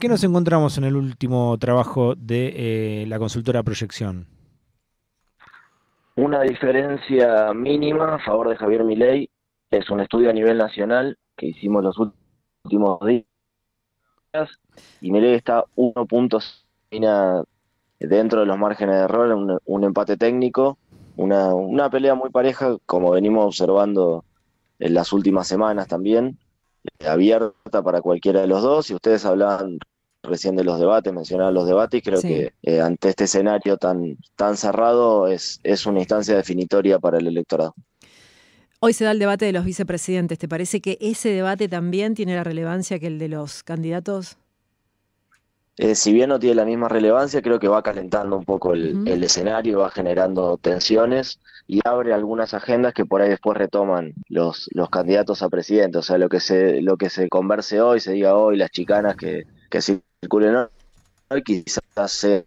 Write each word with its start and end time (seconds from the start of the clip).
¿Qué 0.00 0.06
nos 0.06 0.22
encontramos 0.22 0.78
en 0.78 0.84
el 0.84 0.94
último 0.94 1.58
trabajo 1.58 2.14
de 2.14 3.02
eh, 3.02 3.06
la 3.08 3.18
consultora 3.18 3.64
Proyección? 3.64 4.28
Una 6.14 6.42
diferencia 6.42 7.52
mínima 7.52 8.14
a 8.14 8.18
favor 8.20 8.48
de 8.48 8.56
Javier 8.56 8.84
Milei 8.84 9.28
es 9.72 9.90
un 9.90 9.98
estudio 9.98 10.30
a 10.30 10.32
nivel 10.32 10.56
nacional 10.56 11.18
que 11.36 11.46
hicimos 11.46 11.82
los 11.82 11.98
últimos 11.98 13.00
días 13.04 13.24
y 15.00 15.10
Milei 15.10 15.34
está 15.34 15.64
1.6 15.74 17.44
dentro 17.98 18.38
de 18.38 18.46
los 18.46 18.56
márgenes 18.56 18.94
de 18.94 19.02
error, 19.02 19.34
un, 19.34 19.58
un 19.64 19.84
empate 19.84 20.16
técnico, 20.16 20.78
una, 21.16 21.52
una 21.52 21.90
pelea 21.90 22.14
muy 22.14 22.30
pareja 22.30 22.76
como 22.86 23.10
venimos 23.10 23.46
observando 23.46 24.24
en 24.78 24.94
las 24.94 25.12
últimas 25.12 25.48
semanas 25.48 25.88
también 25.88 26.38
abierta 27.06 27.82
para 27.82 28.00
cualquiera 28.00 28.40
de 28.40 28.46
los 28.46 28.62
dos. 28.62 28.90
Y 28.90 28.94
ustedes 28.94 29.24
hablaban 29.24 29.78
recién 30.22 30.56
de 30.56 30.64
los 30.64 30.78
debates, 30.78 31.12
mencionaban 31.12 31.54
los 31.54 31.66
debates, 31.66 31.98
y 31.98 32.02
creo 32.02 32.20
que 32.20 32.52
eh, 32.62 32.80
ante 32.80 33.10
este 33.10 33.24
escenario 33.24 33.76
tan, 33.76 34.16
tan 34.36 34.56
cerrado 34.56 35.28
es, 35.28 35.60
es 35.62 35.86
una 35.86 36.00
instancia 36.00 36.36
definitoria 36.36 36.98
para 36.98 37.18
el 37.18 37.26
electorado. 37.26 37.74
Hoy 38.80 38.92
se 38.92 39.04
da 39.04 39.10
el 39.10 39.18
debate 39.18 39.44
de 39.44 39.52
los 39.52 39.64
vicepresidentes. 39.64 40.38
¿Te 40.38 40.48
parece 40.48 40.80
que 40.80 40.98
ese 41.00 41.30
debate 41.30 41.68
también 41.68 42.14
tiene 42.14 42.36
la 42.36 42.44
relevancia 42.44 43.00
que 43.00 43.08
el 43.08 43.18
de 43.18 43.28
los 43.28 43.64
candidatos? 43.64 44.38
Eh, 45.78 45.94
si 45.94 46.12
bien 46.12 46.28
no 46.28 46.38
tiene 46.38 46.56
la 46.56 46.64
misma 46.64 46.88
relevancia, 46.88 47.42
creo 47.42 47.58
que 47.58 47.68
va 47.68 47.82
calentando 47.82 48.36
un 48.36 48.44
poco 48.44 48.74
el, 48.74 49.06
el, 49.06 49.22
escenario, 49.22 49.80
va 49.80 49.90
generando 49.90 50.58
tensiones 50.58 51.40
y 51.68 51.80
abre 51.84 52.12
algunas 52.12 52.52
agendas 52.52 52.94
que 52.94 53.04
por 53.04 53.20
ahí 53.20 53.28
después 53.28 53.56
retoman 53.56 54.12
los, 54.28 54.68
los 54.72 54.90
candidatos 54.90 55.42
a 55.42 55.48
presidente. 55.48 55.98
O 55.98 56.02
sea, 56.02 56.18
lo 56.18 56.28
que 56.28 56.40
se, 56.40 56.80
lo 56.82 56.96
que 56.96 57.10
se 57.10 57.28
converse 57.28 57.80
hoy, 57.80 58.00
se 58.00 58.12
diga 58.12 58.34
hoy, 58.34 58.56
las 58.56 58.70
chicanas 58.70 59.16
que, 59.16 59.44
que 59.68 59.80
circulen 59.80 60.68
hoy, 61.28 61.42
quizás 61.42 61.82
sean 62.06 62.44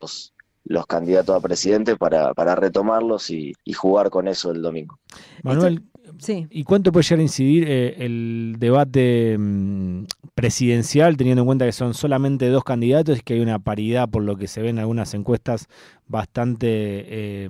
los, 0.00 0.32
los, 0.64 0.86
candidatos 0.86 1.36
a 1.36 1.40
presidente 1.40 1.96
para, 1.96 2.34
para 2.34 2.54
retomarlos 2.54 3.30
y, 3.30 3.52
y, 3.64 3.72
jugar 3.72 4.10
con 4.10 4.28
eso 4.28 4.50
el 4.50 4.62
domingo. 4.62 4.98
Manuel, 5.42 5.82
sí. 6.18 6.46
¿y 6.50 6.64
cuánto 6.64 6.92
puede 6.92 7.04
llegar 7.04 7.18
a 7.20 7.22
incidir 7.22 7.64
eh, 7.68 8.04
el 8.04 8.56
debate 8.58 9.36
mmm, 9.38 10.04
presidencial, 10.34 11.16
teniendo 11.16 11.42
en 11.42 11.46
cuenta 11.46 11.66
que 11.66 11.72
son 11.72 11.94
solamente 11.94 12.48
dos 12.48 12.64
candidatos 12.64 13.18
y 13.18 13.22
que 13.22 13.34
hay 13.34 13.40
una 13.40 13.58
paridad, 13.58 14.08
por 14.08 14.22
lo 14.22 14.36
que 14.36 14.48
se 14.48 14.62
ve 14.62 14.70
en 14.70 14.78
algunas 14.78 15.14
encuestas, 15.14 15.68
bastante 16.06 16.66
eh, 16.70 17.48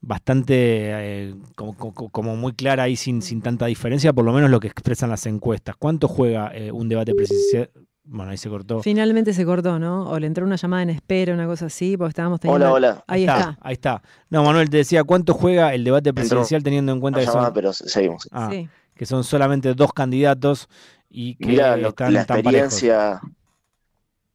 bastante 0.00 0.54
eh, 0.56 1.34
como, 1.56 1.74
como, 1.76 2.36
muy 2.36 2.52
clara 2.52 2.84
ahí 2.84 2.96
sin, 2.96 3.22
sin 3.22 3.42
tanta 3.42 3.66
diferencia, 3.66 4.12
por 4.12 4.24
lo 4.24 4.32
menos 4.32 4.50
lo 4.50 4.60
que 4.60 4.68
expresan 4.68 5.10
las 5.10 5.26
encuestas. 5.26 5.76
¿Cuánto 5.78 6.08
juega 6.08 6.50
eh, 6.54 6.72
un 6.72 6.88
debate 6.88 7.14
presidencial? 7.14 7.70
Bueno, 8.04 8.32
ahí 8.32 8.38
se 8.38 8.48
cortó. 8.48 8.82
Finalmente 8.82 9.32
se 9.32 9.44
cortó, 9.44 9.78
¿no? 9.78 10.08
O 10.10 10.18
le 10.18 10.26
entró 10.26 10.44
una 10.44 10.56
llamada 10.56 10.82
en 10.82 10.90
espera, 10.90 11.32
una 11.32 11.46
cosa 11.46 11.66
así, 11.66 11.96
porque 11.96 12.08
estábamos 12.08 12.40
teniendo... 12.40 12.66
Hola, 12.66 12.74
hola. 12.74 13.04
Ahí 13.06 13.22
está, 13.22 13.38
está. 13.38 13.58
Ahí 13.60 13.72
está. 13.74 14.02
No, 14.30 14.42
Manuel, 14.42 14.68
te 14.68 14.78
decía, 14.78 15.04
¿cuánto 15.04 15.32
juega 15.34 15.74
el 15.74 15.84
debate 15.84 16.12
presidencial 16.12 16.58
entró 16.60 16.64
teniendo 16.64 16.92
en 16.92 17.00
cuenta 17.00 17.20
que 17.20 17.26
llamada, 17.26 17.44
son... 17.46 17.54
pero 17.54 17.72
seguimos. 17.72 18.28
Ah, 18.32 18.48
Sí. 18.50 18.68
que 18.94 19.06
son 19.06 19.22
solamente 19.22 19.74
dos 19.74 19.92
candidatos 19.92 20.68
y 21.08 21.36
que 21.36 21.46
Mira, 21.46 21.76
lo- 21.76 21.90
están 21.90 22.12
la 22.14 22.24
tan 22.24 22.42
parejos. 22.42 22.82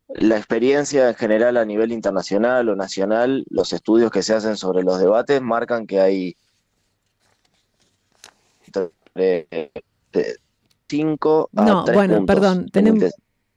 La 0.10 0.38
experiencia 0.38 1.10
en 1.10 1.16
general 1.16 1.58
a 1.58 1.66
nivel 1.66 1.92
internacional 1.92 2.70
o 2.70 2.76
nacional, 2.76 3.46
los 3.50 3.74
estudios 3.74 4.12
que 4.12 4.22
se 4.24 4.34
hacen 4.34 4.56
sobre 4.58 4.84
los 4.84 5.00
debates 5.00 5.42
marcan 5.42 5.88
que 5.88 6.00
hay 6.00 6.36
de, 9.16 9.72
de 10.14 10.36
cinco 10.90 11.50
a 11.56 11.64
No, 11.64 11.84
tres 11.86 11.96
bueno, 11.96 12.18
puntos 12.18 12.36
perdón, 12.36 12.60
en 12.64 12.70
tenemos- 12.70 13.14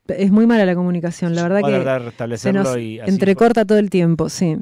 Es 0.09 0.31
muy 0.31 0.47
mala 0.47 0.65
la 0.65 0.75
comunicación, 0.75 1.35
la 1.35 1.43
verdad 1.43 1.61
que 1.61 1.99
se 1.99 1.99
restablecerlo 1.99 2.63
nos 2.63 2.79
y 2.79 3.01
así 3.01 3.11
entrecorta 3.11 3.65
todo 3.67 3.79
el 3.79 3.91
tiempo, 3.91 4.29
sí. 4.31 4.57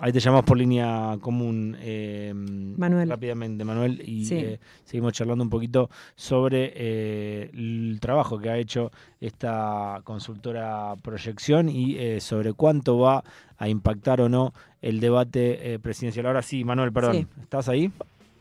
Ahí 0.00 0.12
te 0.12 0.20
llamamos 0.20 0.44
por 0.44 0.56
línea 0.56 1.16
común, 1.20 1.76
eh, 1.80 2.32
Manuel. 2.32 3.08
rápidamente, 3.08 3.64
Manuel, 3.64 4.00
y 4.08 4.24
Sí. 4.26 4.34
eh, 4.36 4.60
seguimos 4.84 5.12
charlando 5.12 5.42
un 5.42 5.50
poquito 5.50 5.90
sobre 6.14 6.72
eh, 6.76 7.50
el 7.52 7.98
trabajo 8.00 8.38
que 8.38 8.48
ha 8.48 8.56
hecho 8.58 8.92
esta 9.20 10.00
consultora 10.04 10.94
Proyección 11.02 11.68
y 11.68 11.96
eh, 11.96 12.20
sobre 12.20 12.52
cuánto 12.52 12.98
va 13.00 13.24
a 13.56 13.68
impactar 13.68 14.20
o 14.20 14.28
no 14.28 14.52
el 14.82 15.00
debate 15.00 15.74
eh, 15.74 15.78
presidencial. 15.80 16.26
Ahora 16.26 16.42
sí, 16.42 16.62
Manuel, 16.62 16.92
perdón, 16.92 17.16
Sí. 17.16 17.26
¿estás 17.42 17.68
ahí? 17.68 17.90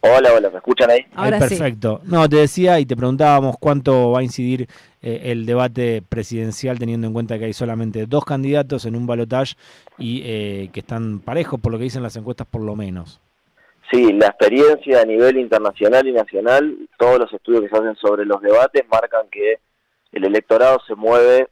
Hola, 0.01 0.31
hola, 0.35 0.49
¿me 0.49 0.57
escuchan 0.57 0.89
ahí? 0.91 1.05
Ahora 1.15 1.37
Ahí, 1.37 1.43
sí. 1.43 1.55
perfecto. 1.55 2.01
No, 2.03 2.29
te 2.29 2.37
decía 2.37 2.79
y 2.79 2.85
te 2.85 2.95
preguntábamos 2.95 3.55
cuánto 3.59 4.11
va 4.11 4.19
a 4.19 4.23
incidir 4.23 4.67
eh, 5.01 5.21
el 5.25 5.45
debate 5.45 6.03
presidencial 6.07 6.77
teniendo 6.79 7.07
en 7.07 7.13
cuenta 7.13 7.37
que 7.39 7.45
hay 7.45 7.53
solamente 7.53 8.05
dos 8.05 8.23
candidatos 8.23 8.85
en 8.85 8.95
un 8.95 9.07
balotaje 9.07 9.55
y 9.97 10.21
eh, 10.25 10.69
que 10.71 10.81
están 10.81 11.19
parejos 11.19 11.59
por 11.59 11.71
lo 11.71 11.77
que 11.77 11.85
dicen 11.85 12.03
las 12.03 12.15
encuestas 12.15 12.47
por 12.47 12.61
lo 12.61 12.75
menos. 12.75 13.19
Sí, 13.91 14.11
la 14.13 14.27
experiencia 14.27 15.01
a 15.01 15.05
nivel 15.05 15.37
internacional 15.37 16.05
y 16.07 16.11
nacional, 16.11 16.77
todos 16.97 17.19
los 17.19 17.33
estudios 17.33 17.63
que 17.63 17.69
se 17.69 17.77
hacen 17.77 17.95
sobre 17.95 18.25
los 18.25 18.41
debates 18.41 18.83
marcan 18.89 19.27
que 19.31 19.59
el 20.11 20.25
electorado 20.25 20.79
se 20.85 20.95
mueve 20.95 21.47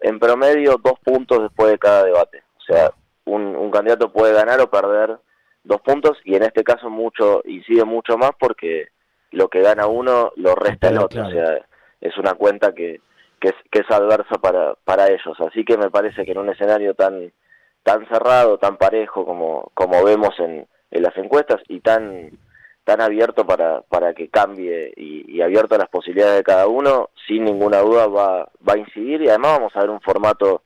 en 0.00 0.18
promedio 0.18 0.80
dos 0.82 0.98
puntos 1.04 1.42
después 1.42 1.70
de 1.70 1.78
cada 1.78 2.04
debate. 2.04 2.42
O 2.58 2.62
sea, 2.72 2.92
un, 3.24 3.42
un 3.56 3.70
candidato 3.70 4.12
puede 4.12 4.32
ganar 4.32 4.60
o 4.60 4.70
perder 4.70 5.18
dos 5.64 5.80
puntos 5.80 6.18
y 6.24 6.34
en 6.34 6.42
este 6.42 6.64
caso 6.64 6.90
mucho 6.90 7.42
incide 7.44 7.84
mucho 7.84 8.16
más 8.16 8.32
porque 8.38 8.88
lo 9.30 9.48
que 9.48 9.60
gana 9.60 9.86
uno 9.86 10.32
lo 10.36 10.54
resta 10.54 10.88
el 10.88 10.98
otro. 10.98 11.22
claro. 11.22 11.28
O 11.28 11.32
sea, 11.32 11.66
es 12.00 12.16
una 12.18 12.34
cuenta 12.34 12.74
que, 12.74 13.00
que, 13.40 13.48
es, 13.48 13.54
que 13.70 13.80
es 13.80 13.90
adversa 13.90 14.36
para, 14.40 14.74
para 14.84 15.08
ellos. 15.08 15.40
Así 15.40 15.64
que 15.64 15.76
me 15.78 15.90
parece 15.90 16.24
que 16.24 16.32
en 16.32 16.38
un 16.38 16.50
escenario 16.50 16.94
tan 16.94 17.32
tan 17.82 18.06
cerrado, 18.08 18.58
tan 18.58 18.76
parejo 18.76 19.24
como, 19.24 19.70
como 19.74 20.04
vemos 20.04 20.38
en, 20.38 20.66
en 20.90 21.02
las 21.02 21.16
encuestas 21.16 21.60
y 21.68 21.80
tan 21.80 22.30
tan 22.84 23.00
abierto 23.00 23.46
para, 23.46 23.82
para 23.82 24.12
que 24.12 24.28
cambie 24.28 24.92
y, 24.96 25.36
y 25.36 25.40
abierto 25.40 25.76
a 25.76 25.78
las 25.78 25.88
posibilidades 25.88 26.38
de 26.38 26.42
cada 26.42 26.66
uno, 26.66 27.10
sin 27.28 27.44
ninguna 27.44 27.78
duda 27.78 28.08
va, 28.08 28.48
va 28.68 28.74
a 28.74 28.78
incidir 28.78 29.22
y 29.22 29.28
además 29.28 29.58
vamos 29.58 29.76
a 29.76 29.80
ver 29.82 29.90
un 29.90 30.00
formato 30.00 30.62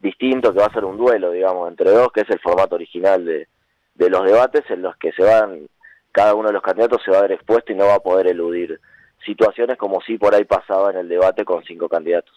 distinto 0.00 0.52
que 0.52 0.58
va 0.58 0.66
a 0.66 0.72
ser 0.72 0.84
un 0.84 0.96
duelo, 0.96 1.30
digamos, 1.30 1.68
entre 1.68 1.90
dos, 1.90 2.10
que 2.12 2.22
es 2.22 2.30
el 2.30 2.40
formato 2.40 2.74
original 2.74 3.24
de, 3.24 3.46
de 4.00 4.08
los 4.08 4.24
debates 4.24 4.64
en 4.70 4.80
los 4.80 4.96
que 4.96 5.12
se 5.12 5.22
van, 5.22 5.68
cada 6.10 6.34
uno 6.34 6.48
de 6.48 6.54
los 6.54 6.62
candidatos 6.62 7.02
se 7.04 7.10
va 7.10 7.18
a 7.18 7.22
ver 7.22 7.32
expuesto 7.32 7.70
y 7.70 7.76
no 7.76 7.86
va 7.86 7.96
a 7.96 8.00
poder 8.00 8.26
eludir 8.28 8.80
situaciones 9.26 9.76
como 9.76 10.00
si 10.00 10.16
por 10.16 10.34
ahí 10.34 10.44
pasaba 10.44 10.90
en 10.90 10.96
el 10.96 11.08
debate 11.08 11.44
con 11.44 11.62
cinco 11.64 11.86
candidatos. 11.86 12.34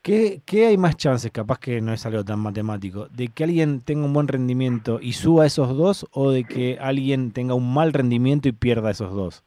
¿Qué, 0.00 0.40
qué 0.46 0.68
hay 0.68 0.78
más 0.78 0.96
chances, 0.96 1.32
capaz 1.32 1.58
que 1.58 1.80
no 1.80 1.92
es 1.92 2.06
algo 2.06 2.24
tan 2.24 2.38
matemático, 2.38 3.08
de 3.08 3.28
que 3.34 3.42
alguien 3.42 3.84
tenga 3.84 4.06
un 4.06 4.12
buen 4.12 4.28
rendimiento 4.28 5.00
y 5.02 5.14
suba 5.14 5.44
esos 5.44 5.76
dos 5.76 6.06
o 6.12 6.30
de 6.30 6.44
que 6.44 6.78
alguien 6.80 7.32
tenga 7.32 7.54
un 7.54 7.74
mal 7.74 7.92
rendimiento 7.92 8.48
y 8.48 8.52
pierda 8.52 8.92
esos 8.92 9.12
dos? 9.12 9.42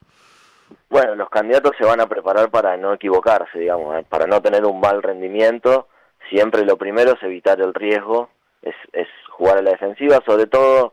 Bueno, 0.90 1.14
los 1.14 1.30
candidatos 1.30 1.72
se 1.78 1.86
van 1.86 2.02
a 2.02 2.06
preparar 2.06 2.50
para 2.50 2.76
no 2.76 2.92
equivocarse, 2.92 3.58
digamos, 3.58 3.96
¿eh? 3.96 4.04
para 4.06 4.26
no 4.26 4.42
tener 4.42 4.66
un 4.66 4.78
mal 4.78 5.02
rendimiento. 5.02 5.88
Siempre 6.28 6.66
lo 6.66 6.76
primero 6.76 7.12
es 7.12 7.22
evitar 7.22 7.58
el 7.62 7.72
riesgo, 7.72 8.28
es, 8.60 8.74
es 8.92 9.08
jugar 9.30 9.56
a 9.56 9.62
la 9.62 9.70
defensiva, 9.70 10.20
sobre 10.26 10.46
todo 10.46 10.92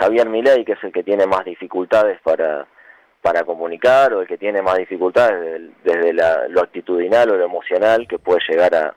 Javier 0.00 0.30
Milei, 0.30 0.64
que 0.64 0.72
es 0.72 0.82
el 0.82 0.92
que 0.92 1.02
tiene 1.02 1.26
más 1.26 1.44
dificultades 1.44 2.18
para, 2.22 2.66
para 3.20 3.44
comunicar 3.44 4.14
o 4.14 4.22
el 4.22 4.26
que 4.26 4.38
tiene 4.38 4.62
más 4.62 4.78
dificultades 4.78 5.70
desde, 5.84 6.14
la, 6.14 6.48
lo 6.48 6.62
actitudinal 6.62 7.30
o 7.30 7.36
lo 7.36 7.44
emocional 7.44 8.08
que 8.08 8.18
puede 8.18 8.40
llegar 8.48 8.74
a, 8.74 8.96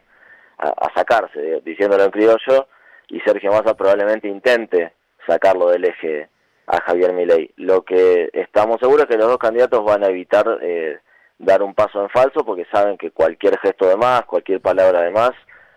sacarse, 0.96 1.60
diciéndolo 1.66 2.06
en 2.06 2.12
criollo, 2.12 2.68
y 3.10 3.20
Sergio 3.20 3.52
Massa 3.52 3.74
probablemente 3.74 4.30
intente 4.30 4.94
sacarlo 5.28 5.70
del 5.70 5.84
eje 5.84 6.30
a 6.68 6.80
Javier 6.84 7.12
Milei. 7.12 7.52
Lo 7.58 7.82
que 7.82 8.30
estamos 8.32 8.78
seguros 8.80 9.04
es 9.04 9.10
que 9.10 9.18
los 9.18 9.28
dos 9.28 9.40
candidatos 9.40 9.84
van 9.84 10.06
a 10.06 10.08
evitar 10.08 10.46
eh, 10.62 11.00
dar 11.38 11.64
un 11.64 11.74
paso 11.74 12.02
en 12.02 12.10
falso 12.10 12.46
porque 12.46 12.66
saben 12.72 12.98
que 12.98 13.12
cualquier 13.12 13.60
gesto 13.60 13.90
de 13.90 13.98
más, 13.98 14.24
cualquier 14.24 14.62
palabra 14.62 15.02
de 15.02 15.12
más, 15.12 15.32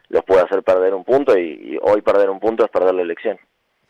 los 0.08 0.22
puede 0.24 0.42
hacer 0.42 0.62
perder 0.62 0.94
un 0.94 1.02
punto 1.02 1.36
y 1.36 1.76
hoy 1.82 2.00
perder 2.02 2.30
un 2.30 2.38
punto 2.38 2.64
es 2.64 2.70
perder 2.70 2.94
la 2.94 3.02
elección. 3.02 3.40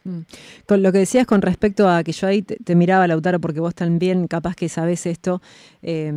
Mm. 0.07 0.21
Con 0.67 0.83
lo 0.83 0.93
que 0.93 0.99
decías 0.99 1.27
con 1.27 1.43
respecto 1.43 1.89
a 1.89 2.05
que 2.05 2.13
yo 2.13 2.29
ahí 2.29 2.43
te, 2.43 2.57
te 2.57 2.77
miraba, 2.77 3.09
Lautaro, 3.09 3.41
porque 3.41 3.59
vos 3.59 3.75
también 3.75 4.29
capaz 4.29 4.55
que 4.55 4.69
sabés 4.69 5.05
esto, 5.05 5.41
eh, 5.83 6.13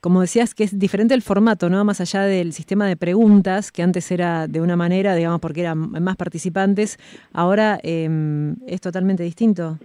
como 0.00 0.20
decías 0.20 0.54
que 0.54 0.64
es 0.64 0.78
diferente 0.78 1.14
el 1.14 1.22
formato, 1.22 1.70
¿no? 1.70 1.82
Más 1.84 2.00
allá 2.02 2.22
del 2.22 2.52
sistema 2.52 2.86
de 2.86 2.96
preguntas, 2.96 3.72
que 3.72 3.82
antes 3.82 4.10
era 4.10 4.46
de 4.48 4.60
una 4.60 4.76
manera, 4.76 5.14
digamos, 5.14 5.40
porque 5.40 5.62
eran 5.62 5.78
más 5.78 6.16
participantes, 6.16 6.98
ahora 7.32 7.78
eh, 7.82 8.54
es 8.66 8.80
totalmente 8.82 9.22
distinto. 9.22 9.78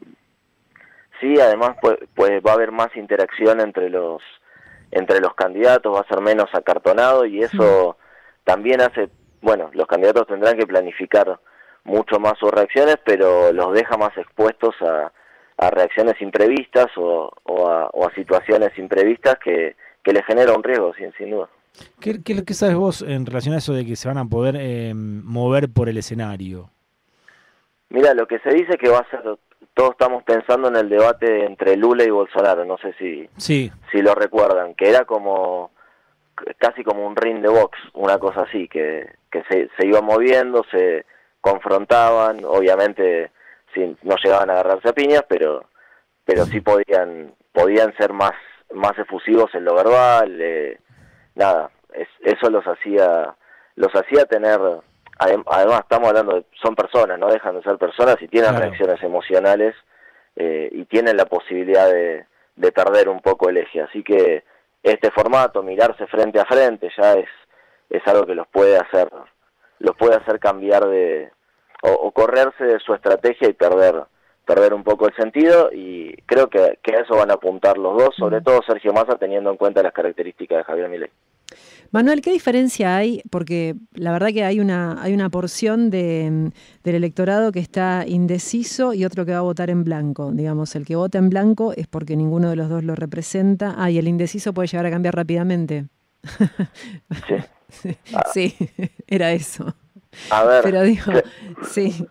Sí, 1.22 1.40
además 1.40 1.78
pues, 1.82 1.98
pues 2.14 2.42
va 2.46 2.52
a 2.52 2.56
haber 2.56 2.72
más 2.72 2.96
interacción 2.96 3.62
entre 3.62 3.90
los 3.90 4.22
entre 4.92 5.20
los 5.20 5.34
candidatos, 5.34 5.94
va 5.94 6.00
a 6.00 6.08
ser 6.08 6.22
menos 6.22 6.48
acartonado 6.54 7.26
y 7.26 7.42
eso 7.42 7.98
también 8.46 8.80
hace, 8.80 9.10
bueno, 9.42 9.70
los 9.74 9.86
candidatos 9.86 10.28
tendrán 10.28 10.58
que 10.58 10.66
planificar 10.66 11.38
mucho 11.88 12.20
más 12.20 12.34
sus 12.38 12.52
reacciones, 12.52 12.98
pero 13.04 13.52
los 13.52 13.74
deja 13.74 13.98
más 13.98 14.16
expuestos 14.18 14.76
a, 14.82 15.12
a 15.58 15.70
reacciones 15.72 16.22
imprevistas 16.22 16.88
o, 16.98 17.32
o, 17.44 17.68
a, 17.68 17.88
o, 17.88 18.08
a, 18.08 18.14
situaciones 18.14 18.78
imprevistas 18.78 19.38
que, 19.44 19.76
que 20.04 20.14
les 20.14 20.26
genera 20.26 20.54
un 20.54 20.64
riesgo, 20.64 20.94
sin, 20.94 21.12
sin 21.14 21.32
duda. 21.32 21.50
¿Qué, 22.00 22.22
qué, 22.24 22.54
sabes 22.54 22.76
vos 22.76 23.02
en 23.02 23.26
relación 23.26 23.56
a 23.56 23.60
eso 23.60 23.74
de 23.74 23.86
que 23.86 23.96
se 23.96 24.08
van 24.08 24.18
a 24.18 24.26
poder 24.26 24.56
eh, 24.60 24.94
mover 24.94 25.70
por 25.70 25.90
el 25.90 25.98
escenario? 25.98 26.70
Mira, 27.90 28.14
lo 28.14 28.28
que 28.28 28.40
se 28.40 28.50
dice 28.50 28.78
que 28.78 28.90
va 28.90 29.00
a 29.00 29.10
ser, 29.10 29.22
todos 29.74 29.92
estamos 29.92 30.24
pensando 30.24 30.68
en 30.68 30.76
el 30.76 30.90
debate 30.90 31.46
entre 31.46 31.78
Lula 31.78 32.04
y 32.04 32.10
Bolsonaro, 32.10 32.66
no 32.66 32.78
sé 32.80 32.94
si, 33.00 33.30
sí. 33.38 33.72
si 33.92 34.02
lo 34.02 34.14
recuerdan, 34.14 34.74
que 34.74 34.90
era 34.90 35.06
como 35.06 35.72
casi 36.58 36.84
como 36.84 37.08
un 37.08 37.16
ring 37.16 37.42
de 37.42 37.50
box, 37.50 37.78
una 37.94 38.20
cosa 38.20 38.42
así, 38.42 38.68
que, 38.68 39.08
que 39.32 39.44
se, 39.50 39.70
se 39.78 39.88
iba 39.88 40.02
moviendo, 40.02 40.64
se 40.70 41.06
confrontaban, 41.50 42.44
obviamente 42.46 43.32
no 44.04 44.16
llegaban 44.24 44.50
a 44.50 44.54
agarrarse 44.54 44.90
a 44.90 44.94
piñas, 44.94 45.24
pero 45.28 45.66
pero 46.26 46.46
sí 46.46 46.62
podían 46.62 47.34
podían 47.52 47.96
ser 47.98 48.14
más 48.14 48.34
más 48.74 48.98
efusivos 48.98 49.54
en 49.54 49.66
lo 49.66 49.76
verbal, 49.76 50.38
eh, 50.42 50.80
nada, 51.36 51.70
eso 52.22 52.50
los 52.50 52.66
hacía 52.66 53.36
los 53.76 53.94
hacía 53.96 54.26
tener 54.26 54.60
además 55.20 55.82
estamos 55.82 56.10
hablando 56.10 56.36
de 56.36 56.46
son 56.62 56.76
personas, 56.76 57.18
no 57.18 57.28
dejan 57.28 57.56
de 57.56 57.64
ser 57.64 57.78
personas 57.78 58.18
y 58.22 58.28
tienen 58.28 58.56
reacciones 58.56 59.02
emocionales 59.02 59.76
eh, 60.36 60.70
y 60.72 60.86
tienen 60.86 61.18
la 61.18 61.26
posibilidad 61.26 61.90
de, 61.90 62.26
de 62.56 62.72
perder 62.72 63.10
un 63.10 63.22
poco 63.22 63.50
el 63.50 63.58
eje, 63.58 63.82
así 63.82 64.04
que 64.04 64.44
este 64.84 65.12
formato, 65.12 65.64
mirarse 65.64 66.06
frente 66.08 66.40
a 66.40 66.46
frente, 66.46 66.90
ya 66.98 67.14
es, 67.14 67.30
es 67.90 68.06
algo 68.08 68.26
que 68.26 68.36
los 68.36 68.48
puede 68.48 68.78
hacer, 68.78 69.10
los 69.80 69.96
puede 69.98 70.16
hacer 70.16 70.40
cambiar 70.40 70.86
de, 70.88 71.32
o, 71.84 72.12
correrse 72.12 72.64
de 72.64 72.80
su 72.80 72.94
estrategia 72.94 73.50
y 73.50 73.54
perder, 73.54 74.04
perder 74.46 74.74
un 74.74 74.84
poco 74.84 75.08
el 75.08 75.16
sentido, 75.16 75.70
y 75.72 76.16
creo 76.26 76.50
que, 76.50 76.80
que 76.82 76.96
a 76.96 77.02
eso 77.02 77.16
van 77.16 77.32
a 77.32 77.36
apuntar 77.36 77.78
los 77.78 77.98
dos, 77.98 78.16
sobre 78.16 78.42
todo 78.42 78.62
Sergio 78.66 78.94
Massa, 78.94 79.18
teniendo 79.18 79.52
en 79.52 79.58
cuenta 79.58 79.84
las 79.84 79.94
características 79.94 80.60
de 80.60 80.64
Javier 80.64 80.90
Milei. 80.90 81.10
Manuel, 81.92 82.22
¿qué 82.22 82.32
diferencia 82.32 82.98
hay? 82.98 83.22
Porque 83.30 83.76
la 83.94 84.12
verdad 84.12 84.28
que 84.34 84.44
hay 84.44 84.60
una, 84.60 85.02
hay 85.02 85.14
una 85.14 85.30
porción 85.30 85.90
de, 85.90 86.52
del 86.84 86.96
electorado 86.96 87.52
que 87.52 87.60
está 87.60 88.04
indeciso 88.06 88.94
y 88.94 89.06
otro 89.06 89.26
que 89.26 89.32
va 89.32 89.38
a 89.38 89.42
votar 89.42 89.70
en 89.70 89.84
blanco. 89.84 90.32
Digamos, 90.34 90.76
el 90.76 90.86
que 90.86 90.96
vota 90.96 91.18
en 91.18 91.30
blanco 91.30 91.74
es 91.74 91.88
porque 91.88 92.18
ninguno 92.18 92.50
de 92.50 92.58
los 92.58 92.70
dos 92.70 92.84
lo 92.84 92.96
representa. 92.96 93.76
Ah, 93.78 93.90
y 93.90 93.98
el 93.98 94.08
indeciso 94.08 94.54
puede 94.54 94.68
llegar 94.68 94.86
a 94.86 94.92
cambiar 94.92 95.16
rápidamente. 95.16 95.86
Sí, 97.14 97.96
sí 98.34 98.70
era 99.08 99.32
eso. 99.32 99.74
A 100.32 100.44
ver. 100.44 100.64
Pero 100.64 100.82
digo, 100.82 101.12
sí. 101.64 102.08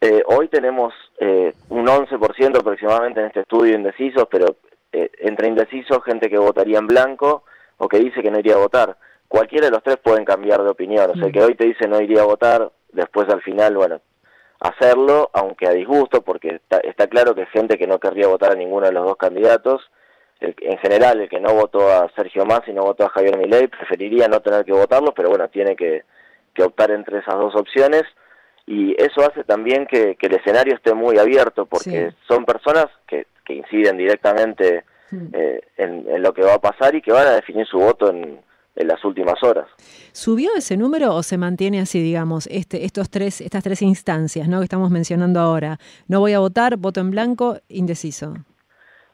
Eh, 0.00 0.22
hoy 0.26 0.48
tenemos 0.48 0.94
eh, 1.18 1.52
un 1.68 1.86
11% 1.86 2.58
aproximadamente 2.58 3.20
en 3.20 3.26
este 3.26 3.40
estudio 3.40 3.74
indecisos, 3.74 4.26
pero 4.30 4.56
eh, 4.92 5.10
entre 5.18 5.48
indecisos, 5.48 6.02
gente 6.04 6.30
que 6.30 6.38
votaría 6.38 6.78
en 6.78 6.86
blanco 6.86 7.44
o 7.76 7.86
que 7.86 7.98
dice 7.98 8.22
que 8.22 8.30
no 8.30 8.38
iría 8.38 8.54
a 8.54 8.58
votar. 8.58 8.96
Cualquiera 9.28 9.66
de 9.66 9.72
los 9.72 9.82
tres 9.82 9.98
pueden 9.98 10.24
cambiar 10.24 10.62
de 10.62 10.70
opinión. 10.70 11.10
O 11.10 11.14
sea, 11.14 11.28
mm. 11.28 11.32
que 11.32 11.42
hoy 11.42 11.54
te 11.54 11.66
dice 11.66 11.86
no 11.86 12.00
iría 12.00 12.22
a 12.22 12.26
votar, 12.26 12.72
después 12.92 13.28
al 13.28 13.42
final, 13.42 13.76
bueno, 13.76 14.00
hacerlo, 14.60 15.30
aunque 15.34 15.68
a 15.68 15.72
disgusto, 15.72 16.22
porque 16.22 16.60
está, 16.68 17.06
claro 17.08 17.34
que 17.34 17.42
hay 17.42 17.46
gente 17.48 17.76
que 17.76 17.86
no 17.86 17.98
querría 18.00 18.26
votar 18.26 18.52
a 18.52 18.56
ninguno 18.56 18.86
de 18.86 18.92
los 18.92 19.04
dos 19.04 19.16
candidatos. 19.16 19.90
en 20.40 20.78
general, 20.78 21.20
el 21.20 21.28
que 21.28 21.40
no 21.40 21.52
votó 21.52 21.90
a 21.90 22.10
Sergio 22.16 22.46
Massa 22.46 22.70
y 22.70 22.72
no 22.72 22.84
votó 22.84 23.04
a 23.04 23.10
Javier 23.10 23.36
Milei 23.36 23.68
preferiría 23.68 24.28
no 24.28 24.40
tener 24.40 24.64
que 24.64 24.72
votarlo, 24.72 25.12
pero 25.12 25.28
bueno, 25.28 25.48
tiene 25.48 25.76
que, 25.76 26.04
optar 26.58 26.90
entre 26.90 27.18
esas 27.18 27.34
dos 27.34 27.54
opciones. 27.56 28.02
Y 28.66 28.94
eso 29.02 29.22
hace 29.22 29.42
también 29.44 29.86
que, 29.86 30.16
el 30.20 30.34
escenario 30.34 30.74
esté 30.74 30.94
muy 30.94 31.18
abierto, 31.18 31.66
porque 31.66 32.12
son 32.28 32.44
personas 32.44 32.86
que, 33.06 33.26
que 33.44 33.54
inciden 33.54 33.96
directamente 33.96 34.84
eh, 35.32 35.60
en, 35.76 36.22
lo 36.22 36.32
que 36.32 36.42
va 36.42 36.54
a 36.54 36.60
pasar 36.60 36.94
y 36.94 37.02
que 37.02 37.12
van 37.12 37.26
a 37.26 37.32
definir 37.32 37.66
su 37.66 37.78
voto 37.78 38.10
en, 38.10 38.40
las 38.76 39.04
últimas 39.04 39.42
horas. 39.42 39.66
¿Subió 40.12 40.52
ese 40.56 40.74
número 40.78 41.14
o 41.14 41.22
se 41.22 41.36
mantiene 41.36 41.80
así, 41.80 42.00
digamos, 42.00 42.46
este, 42.46 42.86
estos 42.86 43.10
tres, 43.10 43.42
estas 43.42 43.62
tres 43.62 43.82
instancias 43.82 44.48
¿no? 44.48 44.58
que 44.60 44.64
estamos 44.64 44.90
mencionando 44.90 45.38
ahora? 45.38 45.78
No 46.08 46.20
voy 46.20 46.32
a 46.32 46.38
votar, 46.38 46.78
voto 46.78 47.00
en 47.00 47.10
blanco, 47.10 47.58
indeciso. 47.68 48.36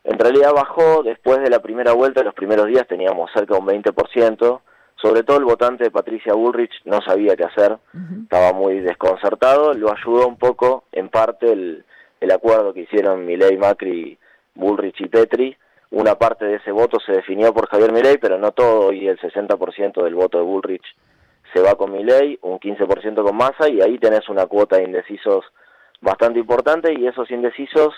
En 0.05 0.19
realidad 0.21 0.53
bajó 0.55 1.03
después 1.03 1.41
de 1.41 1.51
la 1.51 1.61
primera 1.61 1.95
vuelta, 1.95 2.23
los 2.23 2.35
primeros 2.35 2.69
días 2.69 2.87
teníamos 2.87 3.29
cerca 3.35 3.55
de 3.55 3.61
un 3.61 3.67
20%, 3.67 4.61
sobre 4.97 5.23
todo 5.23 5.37
el 5.39 5.45
votante 5.45 5.85
de 5.85 5.91
Patricia 5.91 6.35
Bullrich 6.35 6.73
no 6.85 7.01
sabía 7.03 7.37
qué 7.37 7.45
hacer, 7.45 7.79
estaba 8.23 8.53
muy 8.53 8.81
desconcertado, 8.81 9.75
lo 9.75 9.93
ayudó 9.93 10.27
un 10.27 10.37
poco, 10.37 10.85
en 10.93 11.09
parte, 11.11 11.53
el, 11.53 11.85
el 12.21 12.31
acuerdo 12.31 12.73
que 12.73 12.81
hicieron 12.81 13.27
Milei, 13.27 13.57
Macri, 13.59 14.19
Bullrich 14.55 15.01
y 15.01 15.09
Petri, 15.09 15.57
una 15.91 16.17
parte 16.17 16.47
de 16.47 16.57
ese 16.57 16.73
voto 16.73 16.99
se 16.99 17.13
definió 17.13 17.53
por 17.53 17.69
Javier 17.69 17.93
Milei, 17.93 18.19
pero 18.19 18.39
no 18.39 18.53
todo, 18.53 18.93
y 18.93 19.07
el 19.07 19.19
60% 19.19 20.03
del 20.03 20.15
voto 20.15 20.39
de 20.39 20.45
Bullrich 20.45 20.85
se 21.53 21.61
va 21.61 21.75
con 21.77 21.93
Milei, 21.93 22.39
un 22.43 22.59
15% 22.59 23.23
con 23.23 23.37
Massa, 23.37 23.69
y 23.69 23.81
ahí 23.81 23.99
tenés 23.99 24.29
una 24.29 24.47
cuota 24.47 24.77
de 24.77 24.85
indecisos 24.85 25.45
bastante 26.01 26.41
importante, 26.41 26.93
y 26.93 27.07
esos 27.07 27.31
indecisos 27.31 27.95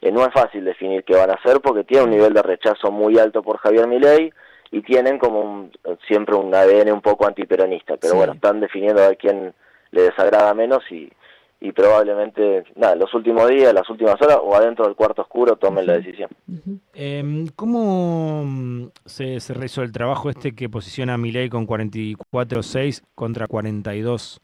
eh, 0.00 0.10
no 0.10 0.22
es 0.22 0.32
fácil 0.32 0.64
definir 0.64 1.04
qué 1.04 1.14
van 1.14 1.30
a 1.30 1.34
hacer, 1.34 1.60
porque 1.60 1.84
tienen 1.84 2.08
un 2.08 2.16
nivel 2.16 2.32
de 2.32 2.42
rechazo 2.42 2.90
muy 2.90 3.18
alto 3.18 3.42
por 3.42 3.58
Javier 3.58 3.86
Milei, 3.86 4.32
y 4.70 4.82
tienen 4.82 5.18
como 5.18 5.70
siempre 6.06 6.34
un 6.34 6.54
ADN 6.54 6.92
un 6.92 7.00
poco 7.00 7.26
antiperonista, 7.26 7.96
pero 7.96 8.14
bueno, 8.14 8.34
están 8.34 8.60
definiendo 8.60 9.02
a 9.02 9.14
quién 9.14 9.54
le 9.90 10.02
desagrada 10.02 10.52
menos 10.54 10.82
y 10.90 11.10
y 11.60 11.72
probablemente, 11.72 12.64
nada, 12.76 12.94
los 12.94 13.12
últimos 13.14 13.48
días, 13.48 13.74
las 13.74 13.88
últimas 13.90 14.14
horas 14.22 14.38
o 14.40 14.54
adentro 14.54 14.84
del 14.84 14.94
cuarto 14.94 15.22
oscuro 15.22 15.56
tomen 15.56 15.86
la 15.86 15.94
decisión. 15.94 16.30
Em, 16.94 17.48
¿Cómo 17.56 18.44
mm, 18.46 18.90
se, 19.04 19.40
se, 19.40 19.54
realizó 19.54 19.82
el 19.82 19.90
trabajo 19.90 20.30
este 20.30 20.54
que 20.54 20.68
posiciona 20.68 21.14
a 21.14 21.18
Milei 21.18 21.48
con 21.48 21.66
44.6 21.66 23.02
contra 23.16 23.48
42.9 23.48 24.40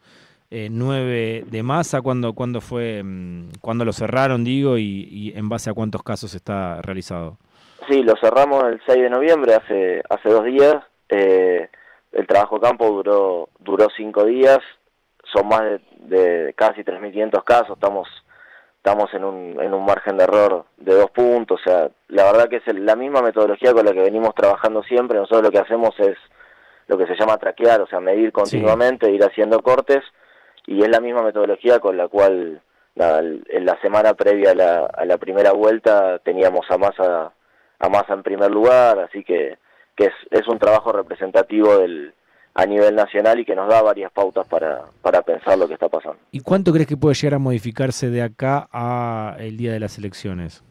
eh, 0.51 1.45
de 1.49 1.63
masa? 1.63 2.01
¿Cuándo, 2.01 2.33
cuándo 2.33 2.59
fue, 2.59 3.01
mm, 3.01 3.51
cuándo 3.61 3.85
lo 3.85 3.93
cerraron, 3.93 4.43
digo, 4.43 4.77
y, 4.77 5.31
en 5.35 5.47
base 5.47 5.69
a 5.69 5.73
cuántos 5.73 6.03
casos 6.03 6.35
está 6.35 6.81
realizado? 6.81 7.37
Sí, 7.87 8.03
lo 8.03 8.15
cerramos 8.17 8.63
el 8.65 8.81
6 8.85 9.03
de 9.03 9.09
noviembre, 9.09 9.55
hace, 9.55 10.01
hace 10.09 10.29
dos 10.29 10.43
días. 10.45 10.75
Eh, 11.09 11.69
el 12.11 12.27
trabajo 12.27 12.59
campo 12.59 12.87
duró, 12.89 13.49
duró 13.59 13.87
cinco 13.95 14.23
días, 14.23 14.59
son 15.33 15.47
más 15.47 15.61
de, 15.99 16.53
casi 16.55 16.81
3.500 16.81 17.43
casos, 17.43 17.71
estamos 17.75 18.07
estamos 18.77 19.11
en 19.15 19.23
un, 19.23 19.59
en 19.59 19.73
un 19.73 19.83
margen 19.83 20.15
de 20.15 20.25
error 20.25 20.65
de 20.77 20.93
dos 20.93 21.09
puntos, 21.09 21.59
o 21.59 21.63
sea, 21.63 21.89
la 22.07 22.25
verdad 22.25 22.47
que 22.47 22.57
es 22.57 22.63
la 22.67 22.95
misma 22.95 23.23
metodología 23.23 23.73
con 23.73 23.83
la 23.83 23.91
que 23.91 24.01
venimos 24.01 24.35
trabajando 24.35 24.83
siempre, 24.83 25.17
nosotros 25.17 25.41
lo 25.41 25.51
que 25.51 25.57
hacemos 25.57 25.99
es 25.99 26.15
lo 26.85 26.95
que 26.95 27.07
se 27.07 27.15
llama 27.15 27.39
traquear, 27.39 27.81
o 27.81 27.87
sea, 27.87 27.99
medir 27.99 28.31
continuamente, 28.31 29.09
ir 29.09 29.23
haciendo 29.23 29.63
cortes, 29.63 30.03
y 30.67 30.83
es 30.83 30.89
la 30.89 30.99
misma 30.99 31.23
metodología 31.23 31.79
con 31.79 31.97
la 31.97 32.07
cual 32.07 32.61
en 32.95 33.65
la 33.65 33.81
semana 33.81 34.13
previa 34.13 34.51
a 34.51 34.55
la, 34.55 34.85
a 34.85 35.03
la 35.05 35.17
primera 35.17 35.51
vuelta 35.51 36.19
teníamos 36.19 36.69
a 36.69 36.77
Massa, 36.77 37.31
a 37.79 37.89
Massa 37.89 38.13
en 38.13 38.23
primer 38.23 38.51
lugar, 38.51 38.99
así 38.99 39.23
que, 39.23 39.57
que 39.95 40.05
es, 40.05 40.13
es 40.31 40.47
un 40.47 40.59
trabajo 40.59 40.91
representativo 40.91 41.77
del, 41.77 42.13
a 42.55 42.65
nivel 42.65 42.95
nacional 42.95 43.39
y 43.39 43.45
que 43.45 43.55
nos 43.55 43.67
da 43.67 43.81
varias 43.81 44.11
pautas 44.11 44.47
para, 44.47 44.85
para 45.01 45.21
pensar 45.21 45.57
lo 45.57 45.67
que 45.67 45.73
está 45.73 45.89
pasando. 45.89 46.17
¿Y 46.31 46.39
cuánto 46.39 46.71
crees 46.71 46.87
que 46.87 46.97
puede 46.97 47.13
llegar 47.15 47.35
a 47.35 47.39
modificarse 47.39 48.09
de 48.09 48.21
acá 48.21 48.67
a 48.71 49.35
el 49.39 49.57
día 49.57 49.73
de 49.73 49.79
las 49.81 49.97
elecciones? 49.97 50.63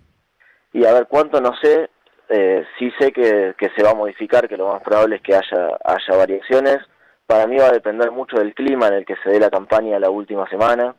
Y 0.72 0.86
a 0.86 0.92
ver, 0.94 1.06
cuánto 1.08 1.40
no 1.42 1.52
sé, 1.62 1.90
eh, 2.30 2.64
sí 2.78 2.90
sé 2.98 3.12
que, 3.12 3.54
que, 3.58 3.68
se 3.76 3.82
va 3.82 3.90
a 3.90 3.94
modificar, 3.94 4.48
que 4.48 4.56
lo 4.56 4.72
más 4.72 4.82
probable 4.82 5.16
es 5.16 5.22
que 5.22 5.34
haya, 5.34 5.78
haya 5.84 6.16
variaciones. 6.16 6.78
Para 7.26 7.46
mí 7.46 7.56
va 7.56 7.66
a 7.66 7.72
depender 7.72 8.10
mucho 8.10 8.38
del 8.38 8.54
clima 8.54 8.88
en 8.88 8.94
el 8.94 9.04
que 9.04 9.16
se 9.22 9.30
dé 9.30 9.38
la 9.38 9.50
campaña 9.50 9.98
la 9.98 10.10
última 10.10 10.48
semana, 10.48 10.96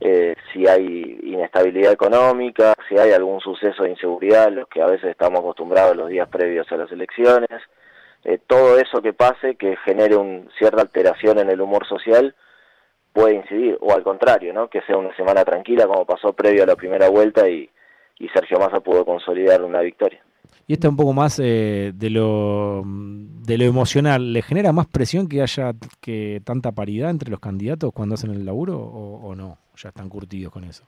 eh, 0.00 0.34
si 0.52 0.66
hay 0.66 1.20
inestabilidad 1.22 1.92
económica, 1.92 2.74
si 2.88 2.98
hay 2.98 3.12
algún 3.12 3.40
suceso 3.40 3.82
de 3.82 3.90
inseguridad, 3.90 4.50
los 4.50 4.66
que 4.68 4.82
a 4.82 4.86
veces 4.86 5.10
estamos 5.10 5.40
acostumbrados 5.40 5.96
los 5.96 6.08
días 6.08 6.28
previos 6.28 6.70
a 6.72 6.76
las 6.76 6.90
elecciones. 6.90 7.60
Eh, 8.24 8.38
todo 8.46 8.78
eso 8.78 9.02
que 9.02 9.12
pase, 9.12 9.56
que 9.56 9.76
genere 9.84 10.16
una 10.16 10.48
cierta 10.58 10.82
alteración 10.82 11.38
en 11.38 11.50
el 11.50 11.60
humor 11.60 11.86
social, 11.86 12.34
puede 13.12 13.34
incidir, 13.34 13.76
o 13.80 13.92
al 13.92 14.02
contrario, 14.02 14.52
¿no? 14.52 14.68
que 14.68 14.80
sea 14.82 14.96
una 14.96 15.14
semana 15.16 15.44
tranquila 15.44 15.86
como 15.86 16.06
pasó 16.06 16.32
previo 16.32 16.62
a 16.62 16.66
la 16.66 16.76
primera 16.76 17.08
vuelta 17.08 17.48
y, 17.48 17.68
Sergio 18.32 18.60
Massa 18.60 18.78
pudo 18.78 19.04
consolidar 19.04 19.62
una 19.62 19.80
victoria. 19.80 20.22
Y 20.66 20.74
está 20.74 20.88
un 20.88 20.96
poco 20.96 21.12
más 21.12 21.38
eh, 21.42 21.92
de 21.94 22.10
lo 22.10 22.82
de 22.84 23.58
lo 23.58 23.64
emocional, 23.64 24.32
¿le 24.32 24.42
genera 24.42 24.72
más 24.72 24.86
presión 24.86 25.28
que 25.28 25.42
haya 25.42 25.72
que 26.00 26.40
tanta 26.44 26.72
paridad 26.72 27.10
entre 27.10 27.30
los 27.30 27.40
candidatos 27.40 27.92
cuando 27.92 28.14
hacen 28.14 28.30
el 28.30 28.44
laburo 28.44 28.78
o, 28.78 29.28
o 29.28 29.34
no? 29.34 29.58
Ya 29.76 29.88
están 29.88 30.08
curtidos 30.08 30.52
con 30.52 30.64
eso. 30.64 30.84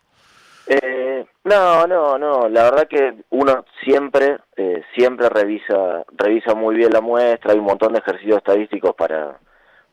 Eh, 0.66 1.26
no, 1.44 1.86
no, 1.86 2.16
no. 2.18 2.48
La 2.48 2.64
verdad 2.64 2.88
que 2.88 3.24
uno 3.30 3.64
siempre, 3.84 4.38
eh, 4.56 4.82
siempre 4.94 5.28
revisa, 5.28 6.04
revisa 6.16 6.54
muy 6.54 6.76
bien 6.76 6.90
la 6.92 7.00
muestra. 7.00 7.52
Hay 7.52 7.58
un 7.58 7.66
montón 7.66 7.92
de 7.92 7.98
ejercicios 7.98 8.38
estadísticos 8.38 8.94
para 8.94 9.38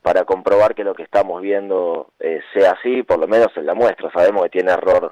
para 0.01 0.23
comprobar 0.23 0.73
que 0.73 0.83
lo 0.83 0.95
que 0.95 1.03
estamos 1.03 1.41
viendo 1.41 2.11
eh, 2.19 2.41
sea 2.53 2.71
así, 2.71 3.03
por 3.03 3.19
lo 3.19 3.27
menos 3.27 3.49
en 3.55 3.65
la 3.65 3.75
muestra. 3.75 4.11
Sabemos 4.11 4.43
que 4.43 4.49
tiene 4.49 4.71
error, 4.71 5.11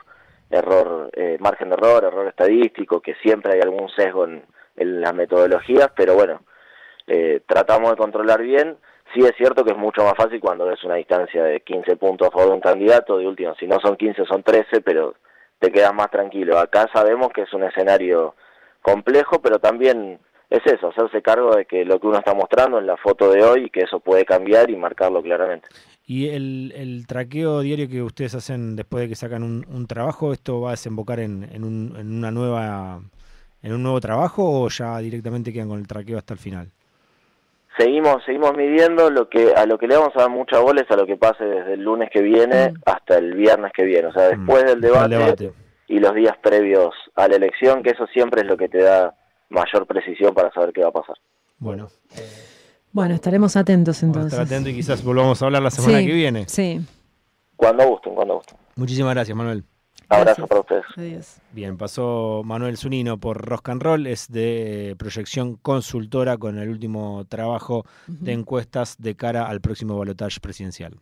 error, 0.50 1.10
eh, 1.14 1.38
margen 1.40 1.70
de 1.70 1.76
error, 1.76 2.04
error 2.04 2.28
estadístico, 2.28 3.02
que 3.02 3.16
siempre 3.16 3.54
hay 3.54 3.62
algún 3.62 3.90
sesgo 3.90 4.26
en, 4.26 4.44
en 4.76 5.02
las 5.02 5.14
metodologías, 5.14 5.90
pero 5.96 6.16
bueno, 6.16 6.42
eh, 7.08 7.42
tratamos 7.46 7.92
de 7.92 7.98
controlar 7.98 8.42
bien. 8.42 8.78
Sí 9.14 9.22
es 9.22 9.36
cierto 9.36 9.64
que 9.64 9.72
es 9.72 9.78
mucho 9.78 10.04
más 10.04 10.14
fácil 10.16 10.40
cuando 10.40 10.70
es 10.72 10.84
una 10.84 10.96
distancia 10.96 11.44
de 11.44 11.62
15 11.62 11.96
puntos 11.98 12.28
a 12.28 12.32
favor 12.32 12.50
de 12.50 12.56
un 12.56 12.62
candidato, 12.62 13.18
de 13.18 13.28
último, 13.28 13.56
si 13.56 13.66
no 13.68 13.80
son 13.80 13.96
15 13.96 14.26
son 14.26 14.44
13, 14.44 14.82
pero 14.82 15.16
te 15.58 15.72
quedas 15.72 15.94
más 15.94 16.12
tranquilo. 16.12 16.60
Acá 16.60 16.88
sabemos 16.94 17.30
que 17.30 17.42
es 17.42 17.54
un 17.54 17.64
escenario 17.64 18.36
complejo, 18.82 19.42
pero 19.42 19.60
también 19.60 20.20
es 20.50 20.66
eso, 20.66 20.90
hacerse 20.90 21.22
cargo 21.22 21.56
de 21.56 21.66
que 21.66 21.86
lo 21.86 22.00
que 22.00 22.08
uno 22.08 22.20
está 22.20 22.34
mostrando 22.34 22.80
en 22.80 22.88
la 22.88 22.98
foto 22.98 23.32
de 23.32 23.44
hoy, 23.44 23.70
que 23.70 23.82
eso 23.82 24.00
puede 24.00 24.26
cambiar 24.26 24.70
y 24.70 24.76
marcarlo 24.76 25.22
claramente. 25.22 25.68
¿Y 26.10 26.30
el, 26.30 26.74
el 26.76 27.06
traqueo 27.06 27.60
diario 27.60 27.88
que 27.88 28.02
ustedes 28.02 28.34
hacen 28.34 28.76
después 28.76 29.04
de 29.04 29.10
que 29.10 29.16
sacan 29.16 29.44
un, 29.44 29.86
trabajo, 29.86 30.34
esto 30.34 30.60
va 30.60 30.70
a 30.70 30.72
desembocar 30.72 31.20
en, 31.20 31.48
en, 31.54 31.64
un, 31.64 31.96
en, 32.00 32.18
una 32.18 32.32
nueva, 32.32 33.00
en 33.62 33.74
un 33.74 33.84
nuevo 33.84 34.02
trabajo 34.02 34.64
o 34.64 34.70
ya 34.70 34.98
directamente 34.98 35.54
quedan 35.54 35.70
con 35.70 35.78
el 35.78 35.88
traqueo 35.88 36.18
hasta 36.18 36.34
el 36.34 36.40
final? 36.40 36.72
Seguimos, 37.78 38.24
seguimos 38.26 38.58
midiendo 38.58 39.12
lo 39.12 39.30
que 39.30 39.54
a 39.54 39.68
lo 39.68 39.78
que 39.78 39.88
le 39.88 39.98
vamos 39.98 40.16
a 40.16 40.22
dar 40.22 40.32
mucha 40.32 40.58
bola 40.58 40.82
es 40.82 40.90
a 40.90 40.96
lo 40.96 41.06
que 41.06 41.16
pase 41.16 41.46
desde 41.46 41.74
el 41.74 41.84
lunes 41.84 42.10
que 42.12 42.24
viene 42.24 42.72
mm. 42.72 42.82
hasta 42.88 43.20
el 43.20 43.36
viernes 43.36 43.72
que 43.72 43.84
viene, 43.84 44.08
o 44.08 44.12
sea, 44.12 44.30
después 44.30 44.64
mm. 44.64 44.68
del 44.68 44.82
debate, 44.82 45.54
y 45.90 46.00
los 46.00 46.16
días 46.16 46.36
previos 46.42 46.96
a 47.14 47.28
la 47.28 47.36
elección, 47.36 47.84
que 47.84 47.92
eso 47.92 48.08
siempre 48.08 48.42
es 48.42 48.48
lo 48.48 48.58
que 48.58 48.68
te 48.68 48.82
da 48.82 49.14
mayor 49.50 49.86
precisión 49.86 50.34
para 50.34 50.52
saber 50.54 50.74
qué 50.74 50.82
va 50.82 50.90
a 50.90 50.94
pasar. 50.94 51.18
Bueno. 51.60 51.88
Bueno, 52.92 53.16
estaremos 53.16 53.56
atentos 53.56 54.02
entonces. 54.04 54.34
Estar 54.34 54.46
atentos 54.46 54.72
y 54.72 54.76
quizás 54.76 55.04
volvamos 55.04 55.42
a 55.42 55.46
hablar 55.46 55.62
la 55.62 55.72
semana 55.72 56.00
que 56.00 56.14
viene. 56.14 56.48
Sí. 56.48 56.82
Cuando 57.56 57.88
gusten, 57.88 58.16
cuando 58.16 58.36
gusten. 58.36 58.58
Muchísimas 58.76 59.14
gracias, 59.14 59.38
Manuel. 59.38 59.64
Abrazo 60.10 60.48
para 60.48 60.62
ustedes. 60.62 60.86
Adiós. 60.98 61.38
Bien, 61.52 61.78
pasó 61.78 62.42
Manuel 62.44 62.78
Zunino 62.78 63.20
por 63.20 63.46
Rock 63.46 63.70
and 63.70 63.84
Roll, 63.84 64.08
es 64.08 64.28
de 64.28 64.96
proyección 64.98 65.56
consultora 65.56 66.38
con 66.38 66.58
el 66.58 66.70
último 66.70 67.26
trabajo 67.30 67.86
de 68.08 68.34
encuestas 68.34 68.96
de 68.98 69.16
cara 69.16 69.48
al 69.48 69.62
próximo 69.62 69.98
balotaje 69.98 70.40
presidencial. 70.40 71.00